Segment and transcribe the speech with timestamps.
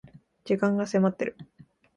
[0.45, 1.37] 時間が迫っている